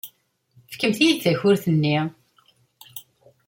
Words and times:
Fkemt-iyi-d 0.73 1.19
takurt-nni! 1.23 1.97